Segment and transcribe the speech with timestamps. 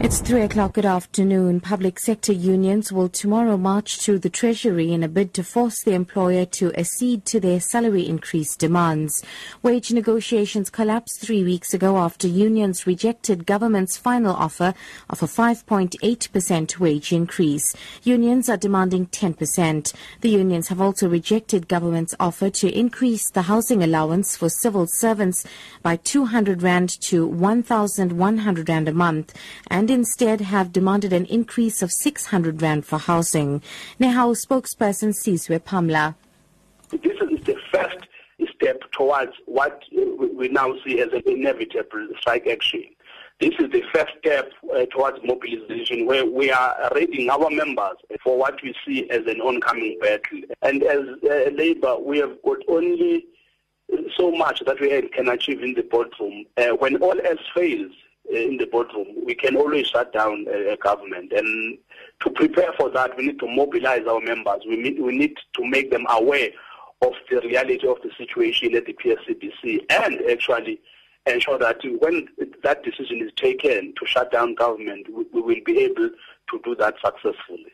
[0.00, 1.58] It's 3 o'clock good afternoon.
[1.58, 5.92] Public sector unions will tomorrow march to the Treasury in a bid to force the
[5.92, 9.24] employer to accede to their salary increase demands.
[9.60, 14.72] Wage negotiations collapsed three weeks ago after unions rejected government's final offer
[15.10, 17.74] of a 5.8% wage increase.
[18.04, 19.92] Unions are demanding 10%.
[20.20, 25.44] The unions have also rejected government's offer to increase the housing allowance for civil servants
[25.82, 29.34] by 200 rand to 1,100 rand a month
[29.66, 33.62] and and instead have demanded an increase of 600 rand for housing.
[33.98, 36.14] NEHAWU spokesperson Sizwe Pamla.
[36.90, 37.96] This is the first
[38.54, 39.82] step towards what
[40.36, 42.84] we now see as an inevitable strike action.
[43.40, 48.36] This is the first step uh, towards mobilization where we are readying our members for
[48.36, 50.40] what we see as an oncoming battle.
[50.60, 53.24] And as uh, Labour, we have got only
[54.18, 56.44] so much that we can achieve in the boardroom.
[56.58, 57.92] Uh, when all else fails,
[58.32, 61.32] Uh, in the boardroom, we can always shut down a, a, government.
[61.32, 61.78] And
[62.20, 64.62] to prepare for that, we need to mobilize our members.
[64.68, 66.50] We need, we need to make them aware
[67.00, 70.80] of the reality of the situation at the PSCBC and actually
[71.26, 72.28] ensure that when
[72.62, 76.10] that decision is taken to shut down government, we, we will be able
[76.50, 77.72] to do that successfully.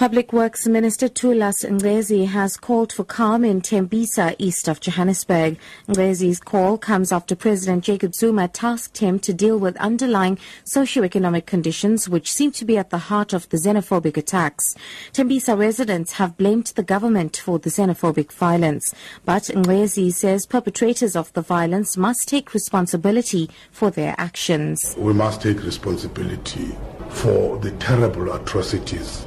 [0.00, 5.58] Public Works Minister Thulas Nxesi has called for calm in Tembisa, east of Johannesburg.
[5.88, 12.08] Nxesi's call comes after President Jacob Zuma tasked him to deal with underlying socio-economic conditions
[12.08, 14.74] which seem to be at the heart of the xenophobic attacks.
[15.12, 18.94] Tembisa residents have blamed the government for the xenophobic violence,
[19.26, 24.94] but Nxesi says perpetrators of the violence must take responsibility for their actions.
[24.96, 26.74] We must take responsibility
[27.10, 29.26] for the terrible atrocities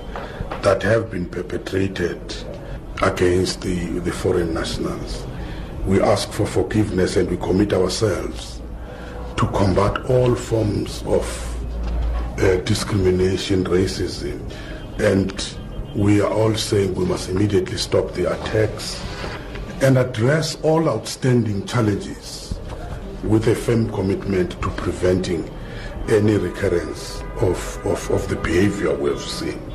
[0.62, 2.36] that have been perpetrated
[3.02, 5.26] against the, the foreign nationals.
[5.86, 8.62] We ask for forgiveness and we commit ourselves
[9.38, 11.53] to combat all forms of
[12.40, 14.40] uh, discrimination, racism,
[15.00, 15.58] and
[15.96, 19.03] we are all saying we must immediately stop the attacks
[19.81, 22.58] and address all outstanding challenges
[23.24, 25.50] with a firm commitment to preventing
[26.09, 29.72] any recurrence of, of, of the behavior we've seen.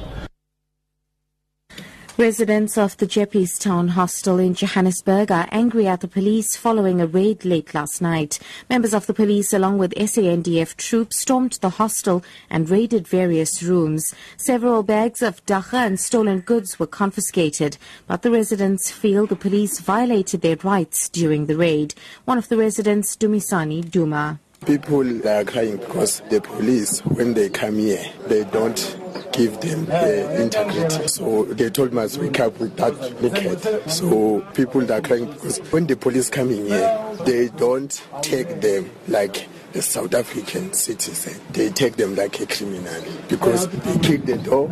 [2.19, 7.45] Residents of the Jeppestown Hostel in Johannesburg are angry at the police following a raid
[7.45, 8.41] late last night.
[8.69, 14.13] Members of the police, along with SANDF troops, stormed the hostel and raided various rooms.
[14.37, 19.79] Several bags of dagga and stolen goods were confiscated, but the residents feel the police
[19.79, 21.95] violated their rights during the raid.
[22.25, 24.41] One of the residents, Dumisani Duma.
[24.67, 28.99] People are crying because the police, when they come here, they don't
[29.33, 31.09] give them the integrity.
[31.09, 33.91] So they told to wake up with that naked.
[33.91, 38.61] So people that are crying because when the police come in here, they don't take
[38.61, 41.41] them like a South African citizen.
[41.51, 44.69] They take them like a criminal because they kick the door,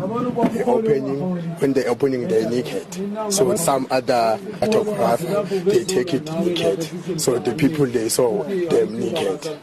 [0.49, 3.33] they opening, when they opening they're naked.
[3.33, 7.21] So some other photographer, they take it naked.
[7.21, 9.59] So the people they saw them naked.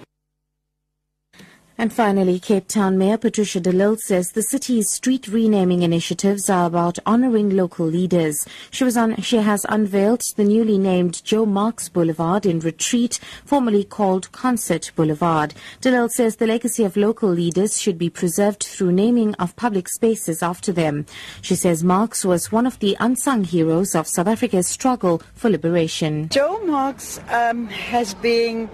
[1.84, 6.66] And finally, Cape Town Mayor Patricia de Lille says the city's street renaming initiatives are
[6.66, 8.48] about honoring local leaders.
[8.72, 13.84] She was on, she has unveiled the newly named Joe Marks Boulevard in Retreat, formerly
[13.84, 15.56] called Concert Boulevard.
[15.82, 19.90] De Lille says the legacy of local leaders should be preserved through naming of public
[19.90, 21.06] spaces after them.
[21.42, 26.30] She says Marks was one of the unsung heroes of South Africa's struggle for liberation.
[26.30, 28.70] Joe Marks um, has been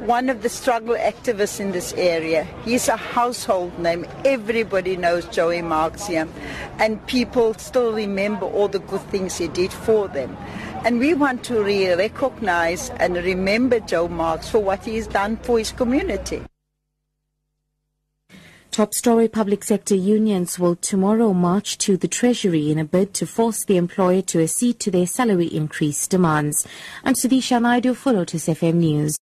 [0.00, 2.44] one of the struggle activists in this area.
[2.64, 4.06] He's a household name.
[4.24, 6.30] Everybody knows Joey Marxian,
[6.78, 10.36] and people still remember all the good things he did for them.
[10.84, 15.58] And we want to re recognize and remember Joe Marks for what he's done for
[15.58, 16.42] his community.
[18.70, 23.26] Top story public sector unions will tomorrow march to the Treasury in a bid to
[23.26, 26.68] force the employer to accede to their salary increase demands.
[27.04, 29.18] I'm Sudisha Naidu for Lotus FM News.